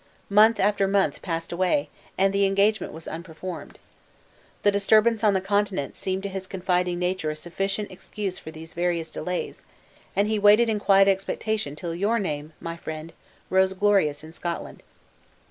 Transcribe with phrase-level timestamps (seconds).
[0.31, 3.77] Month after month passed away, and the engagement was unperformed.
[4.63, 8.73] The disturbance on the Continent seemed to his confiding nature a sufficient excuse for these
[8.73, 9.61] various delays;
[10.15, 13.13] and he waited in quiet expectation till your name, my friend,
[13.51, 14.81] rose glorious in Scotland.